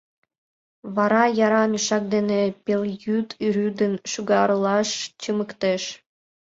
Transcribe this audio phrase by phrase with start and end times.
[0.95, 4.89] Вара яра мешак дене пелйӱд рӱдын шӱгарлаш
[5.21, 5.83] чымыктыш.